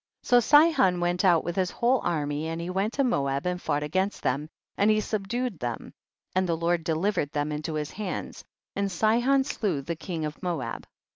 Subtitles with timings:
[0.23, 0.29] 17.
[0.41, 3.83] So Sihon went out with his whole army, and he went to Moab and fought
[3.83, 5.93] against them, and he sub dued them,
[6.33, 8.43] and the Lord delivered them into his hands,
[8.75, 10.87] and Sihon slew the king of Moab.